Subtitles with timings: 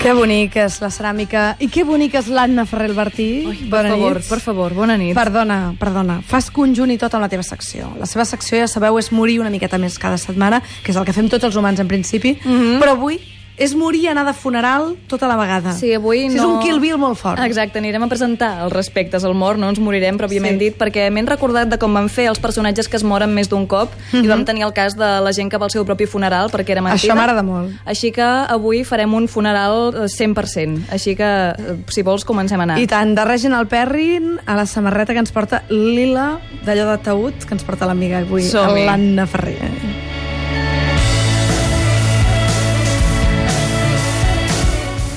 [0.00, 3.26] Que bonica és la ceràmica i que bonica és l'Anna Ferrer Albertí.
[3.50, 5.12] Ai, per favor, per favor, bona nit.
[5.16, 6.22] Perdona, perdona.
[6.24, 7.90] Fas conjunt i tot amb la teva secció.
[8.00, 11.04] La seva secció, ja sabeu, és morir una miqueta més cada setmana, que és el
[11.04, 12.80] que fem tots els humans en principi, mm -hmm.
[12.80, 13.20] però avui
[13.60, 15.74] és morir i anar de funeral tota la vegada.
[15.76, 16.38] Sí, avui no...
[16.38, 17.42] És un Kill Bill molt fort.
[17.44, 20.62] Exacte, anirem a presentar els respectes al mort, no ens morirem pròpiament sí.
[20.64, 23.66] dit, perquè m'he recordat de com van fer els personatges que es moren més d'un
[23.68, 24.24] cop, mm -hmm.
[24.24, 26.70] i vam tenir el cas de la gent que va al seu propi funeral, perquè
[26.70, 27.12] era mentida.
[27.12, 27.70] Això m'agrada molt.
[27.84, 32.78] Així que avui farem un funeral 100%, així que, eh, si vols, comencem a anar.
[32.78, 37.44] I tant, de Reginald Perrin a la samarreta que ens porta Lila, d'allò de taüt,
[37.44, 40.09] que ens porta l'amiga avui, l'Anna Ferrer.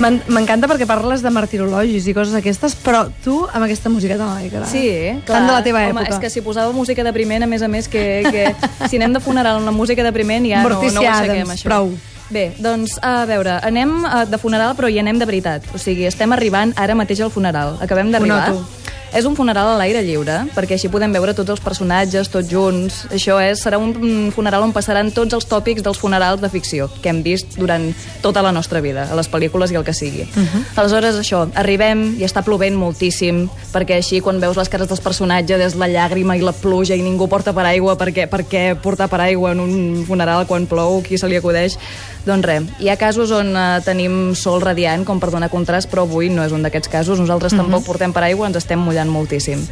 [0.04, 4.66] M'encanta perquè parles de martirologis i coses aquestes, però tu amb aquesta música tan alegre.
[4.70, 4.86] Sí,
[5.26, 5.40] clar.
[5.40, 6.18] Tant de la teva Home, època.
[6.18, 8.50] és que si posava música depriment, a més a més, que, que
[8.90, 11.70] si anem de funeral amb la música depriment ja no, no ho aixequem, això.
[11.70, 11.94] prou.
[12.34, 15.68] Bé, doncs, a veure, anem eh, de funeral, però hi anem de veritat.
[15.76, 17.78] O sigui, estem arribant ara mateix al funeral.
[17.84, 18.48] Acabem d'arribar.
[18.50, 18.83] Ho noto.
[19.14, 23.04] És un funeral a l'aire lliure, perquè així podem veure tots els personatges, tots junts.
[23.14, 27.12] Això és, serà un funeral on passaran tots els tòpics dels funerals de ficció que
[27.12, 27.92] hem vist durant
[28.24, 30.24] tota la nostra vida, a les pel·lícules i el que sigui.
[30.24, 30.64] Uh -huh.
[30.76, 35.62] Aleshores, això, arribem i està plovent moltíssim, perquè així quan veus les cares dels personatges
[35.62, 39.60] és la llàgrima i la pluja i ningú porta paraigua, perquè, perquè portar paraigua en
[39.60, 41.78] un funeral quan plou, qui se li acudeix?
[42.24, 46.06] Doncs res, hi ha casos on uh, tenim sol radiant com per donar contrast, però
[46.08, 47.20] avui no és un d'aquests casos.
[47.20, 47.64] Nosaltres uh -huh.
[47.64, 49.68] tampoc portem paraigua, ens estem mullant moltíssim.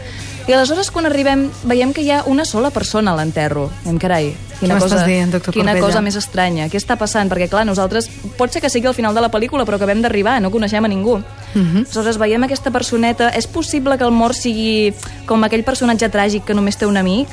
[0.47, 3.67] I aleshores, quan arribem, veiem que hi ha una sola persona a l'enterro.
[3.83, 5.83] Diem, carai, quina, cosa, dient, quina Corbella?
[5.83, 6.65] cosa més estranya.
[6.71, 7.29] Què està passant?
[7.29, 8.09] Perquè, clar, nosaltres...
[8.39, 10.89] Pot ser que sigui al final de la pel·lícula, però acabem d'arribar, no coneixem a
[10.89, 11.19] ningú.
[11.19, 11.85] Uh -huh.
[11.85, 13.29] Aleshores, veiem aquesta personeta.
[13.29, 14.93] És possible que el mort sigui
[15.25, 17.27] com aquell personatge tràgic que només té un amic?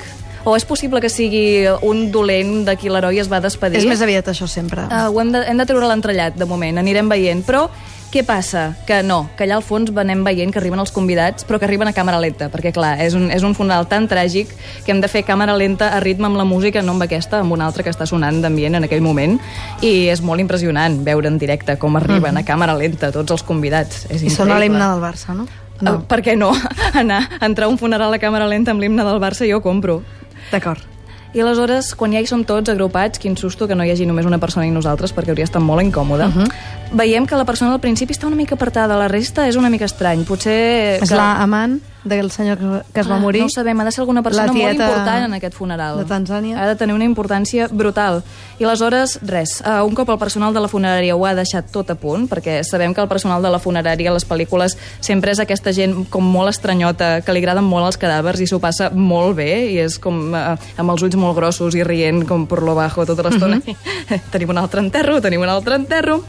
[0.45, 3.79] O és possible que sigui un dolent de qui l'heroi es va despedir?
[3.79, 4.83] És més aviat això sempre.
[4.83, 7.45] Uh, ho hem de, hem de treure l'entrellat, de moment, anirem veient.
[7.45, 7.69] Però
[8.09, 8.73] què passa?
[8.89, 11.91] Que no, que allà al fons anem veient que arriben els convidats, però que arriben
[11.91, 14.55] a càmera lenta, perquè clar, és un, és un funeral tan tràgic
[14.87, 17.53] que hem de fer càmera lenta a ritme amb la música, no amb aquesta, amb
[17.53, 19.37] una altra que està sonant d'ambient en aquell moment,
[19.85, 24.07] i és molt impressionant veure en directe com arriben a càmera lenta tots els convidats.
[24.09, 24.61] És I sona increïble.
[24.65, 25.49] l'himne del Barça, no?
[25.79, 25.99] No.
[25.99, 26.55] Uh, per què no?
[27.03, 30.01] Anar, entrar a un funeral a càmera lenta amb l'himne del Barça jo compro.
[30.49, 30.98] D'acord.
[31.35, 34.27] I aleshores, quan ja hi som tots agrupats, quin susto que no hi hagi només
[34.27, 36.49] una persona i nosaltres, perquè hauria estat molt incòmode, uh -huh.
[36.93, 39.85] veiem que la persona al principi està una mica apartada, la resta és una mica
[39.85, 40.25] estrany.
[40.25, 41.03] Potser...
[41.03, 41.15] És que...
[41.15, 43.41] l'amant del senyor que, que es va Ah, morir.
[43.41, 45.99] No ho sabem, ha de ser alguna persona molt important en aquest funeral.
[45.99, 46.59] de Tanzània.
[46.61, 48.23] Ha de tenir una importància brutal.
[48.59, 51.91] I aleshores, res, uh, un cop el personal de la funerària ho ha deixat tot
[51.91, 55.39] a punt, perquè sabem que el personal de la funerària a les pel·lícules sempre és
[55.41, 59.37] aquesta gent com molt estranyota, que li agraden molt els cadàvers i s'ho passa molt
[59.37, 62.75] bé, i és com uh, amb els ulls molt grossos i rient com per lo
[62.75, 63.57] bajo tota l'estona.
[63.57, 63.63] Uh
[64.09, 64.21] -huh.
[64.31, 66.25] tenim un altre enterro, tenim un altre enterro.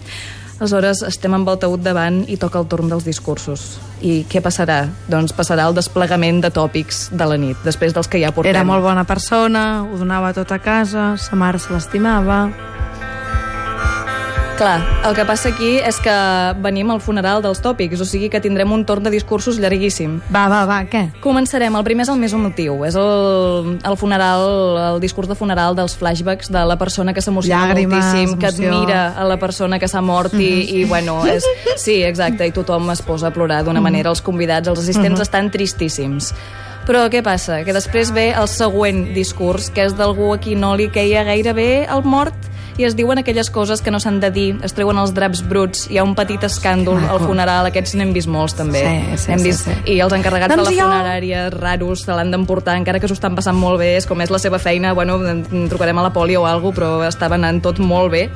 [0.59, 3.77] Aleshores, estem amb el taüt davant i toca el torn dels discursos.
[4.03, 4.81] I què passarà?
[5.07, 8.51] Doncs passarà el desplegament de tòpics de la nit, després dels que ja portem.
[8.51, 12.68] Era molt bona persona, ho donava tot a casa, sa mare se l'estimava...
[14.59, 16.13] Clar, el que passa aquí és que
[16.59, 20.17] venim al funeral dels tòpics, o sigui que tindrem un torn de discursos llarguíssim.
[20.35, 21.05] Va, va, va, què?
[21.23, 21.77] Començarem.
[21.79, 22.75] El primer és el més emotiu.
[22.83, 24.43] És el, el funeral,
[24.81, 28.73] el discurs de funeral dels flashbacks de la persona que s'emociona moltíssim, que emoció.
[28.73, 31.47] admira a la persona que s'ha mort i, i bueno, és...
[31.79, 34.11] Sí, exacte, i tothom es posa a plorar d'una manera.
[34.11, 36.33] Els convidats, els assistents estan tristíssims.
[36.83, 37.63] Però què passa?
[37.63, 41.55] Que després ve el següent discurs, que és d'algú a qui no li queia gaire
[41.55, 42.48] bé el mort
[42.79, 45.89] i es diuen aquelles coses que no s'han de dir, es treuen els draps bruts,
[45.91, 48.79] hi ha un petit escàndol al funeral, aquests n'hem vist molts també.
[48.85, 49.75] Sí, sí, hem sí, vist, sí.
[49.91, 53.17] I els encarregats Doncs de la jo- funerària raros se l'han d'emportar, encara que s'ho
[53.19, 56.13] estan passant molt bé, és com és la seva feina, bueno, en- trucarem a la
[56.15, 58.29] poli o alguna però estava anant tot molt bé.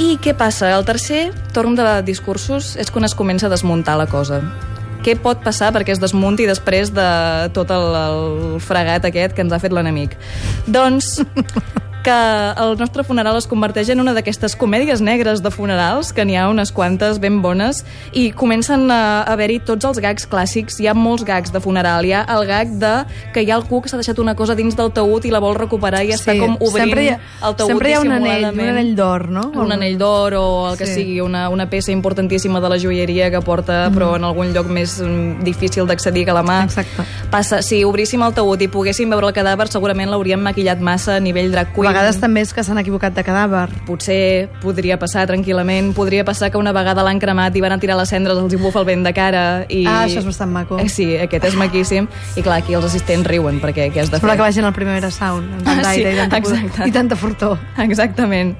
[0.00, 0.70] I què passa?
[0.76, 4.40] El tercer torn de discursos és quan es comença a desmuntar la cosa.
[5.04, 9.52] Què pot passar perquè es desmunti després de tot el, el fregat aquest que ens
[9.52, 10.16] ha fet l'enemic?
[10.68, 11.20] Doncs
[12.02, 12.10] que
[12.62, 16.48] el nostre funeral es converteix en una d'aquestes comèdies negres de funerals, que n'hi ha
[16.48, 20.80] unes quantes ben bones, i comencen a haver-hi tots els gags clàssics.
[20.80, 22.04] Hi ha molts gags de funeral.
[22.08, 22.92] Hi ha el gag de
[23.34, 25.54] que hi ha algú que s'ha deixat una cosa dins del taüt i la vol
[25.58, 28.94] recuperar i està com obrint ha, el taüt sempre hi ha un anell, un anell
[28.96, 29.44] d'or, no?
[29.54, 30.94] Un anell d'or o el que Sí.
[31.00, 34.98] sigui, una, una peça importantíssima de la joieria que porta, però en algun lloc més
[35.00, 36.64] mm, difícil d'accedir que la mà.
[36.64, 37.04] Exacte.
[37.30, 41.20] Passa, si obríssim el taüt i poguéssim veure el cadàver, segurament l'hauríem maquillat massa a
[41.20, 41.89] nivell drag queen.
[41.90, 43.66] Vegades també és que s'han equivocat de cadàver.
[43.86, 47.98] Potser podria passar tranquil·lament, podria passar que una vegada l'han cremat i van a tirar
[48.00, 49.44] les cendres, els hi bufa el vent de cara.
[49.68, 49.82] I...
[49.86, 50.78] Ah, això és bastant maco.
[50.80, 52.08] Eh, sí, aquest és maquíssim.
[52.36, 54.22] I clar, aquí els assistents riuen, perquè què has de fer?
[54.24, 56.88] Sembla que vagin al Primavera Sound, amb tant Ah, sí, d'aire i, tanta, exacte.
[56.88, 57.58] i tanta fortor.
[57.84, 58.54] Exactament.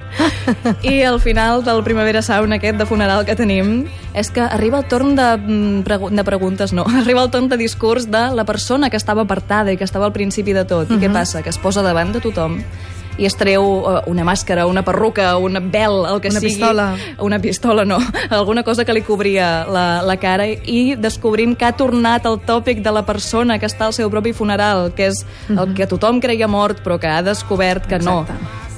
[0.83, 3.85] I al final del Primavera Sound aquest de funeral que tenim
[4.17, 7.57] és que arriba el torn de, mm, pregu de preguntes, no, arriba el torn de
[7.57, 10.91] discurs de la persona que estava apartada i que estava al principi de tot.
[10.91, 11.41] I què passa?
[11.41, 12.59] Que es posa davant de tothom
[13.17, 16.53] i es treu eh, una màscara, una perruca, un vel, el que Una sigui.
[16.55, 16.95] pistola.
[17.19, 17.99] Una pistola, no.
[18.29, 22.81] Alguna cosa que li cobria la, la cara i descobrim que ha tornat el tòpic
[22.81, 26.47] de la persona que està al seu propi funeral, que és el que tothom creia
[26.47, 28.21] mort però que ha descobert que no.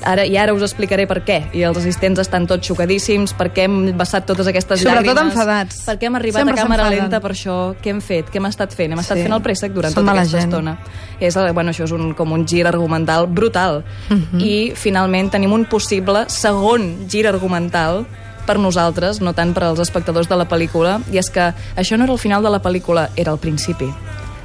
[0.04, 1.38] Ara, I ara us explicaré per què.
[1.56, 5.32] I els assistents estan tots xocadíssims, per què hem vessat totes aquestes Sobretot llàgrimes.
[5.32, 5.82] enfadats.
[5.86, 7.76] Per què hem arribat Sempre a càmera lenta per això?
[7.82, 8.30] Què hem fet?
[8.30, 8.92] Què hem estat fent?
[8.92, 9.24] Hem estat Sí.
[9.24, 10.52] fent el préssec durant Són tota aquesta gent.
[10.54, 10.78] estona.
[11.20, 13.84] És, eh, bueno, això és un, com un gir argumental brutal.
[14.10, 14.40] Mhm.
[14.42, 18.06] I, finalment, tenim un possible segon gir argumental
[18.46, 22.04] per nosaltres, no tant per als espectadors de la pel·lícula, i és que això no
[22.04, 23.86] era el final de la pel·lícula, era el principi.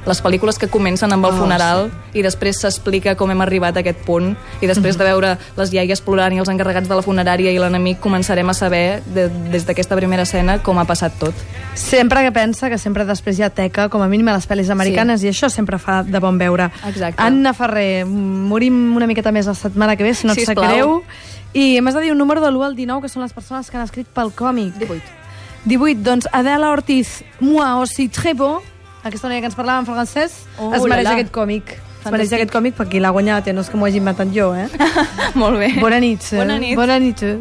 [0.07, 3.81] Les pel·lícules que comencen amb el Oh, funeral i després s'explica com hem arribat a
[3.83, 7.51] aquest punt i després de veure les iaies plorant i els encarregats de la funerària
[7.51, 11.35] i l'enemic començarem a saber de, des d'aquesta primera escena com ha passat tot.
[11.75, 14.69] Sempre que pensa que sempre després hi ha teca, com a mínim a les pel·lis
[14.69, 16.71] americanes, i això sempre fa de bon veure.
[16.87, 17.21] Exacte.
[17.21, 21.03] Anna Ferrer, morim una miqueta més la setmana que ve, si no et sap greu.
[21.53, 23.77] I m'has de dir un número de l'1 al 19, que són les persones que
[23.77, 24.75] han escrit pel còmic.
[24.79, 25.01] 18.
[25.65, 28.59] 18, doncs Adela Ortiz, moi aussi très bon,
[29.03, 31.17] aquesta noia que ens parlava en francès, Oh, es mereix la, la.
[31.19, 31.69] aquest còmic.
[31.69, 32.11] Es Fantàstic.
[32.15, 33.53] mereix aquest còmic perquè l'ha guanyat, eh?
[33.53, 34.67] no és que m'ho hagi inventat jo, eh?
[35.41, 35.73] Molt bé.
[35.79, 36.23] Bona nit.
[36.33, 36.37] eh?
[36.37, 36.75] Bona nit.
[36.79, 37.23] Bona nit.
[37.23, 37.37] eh?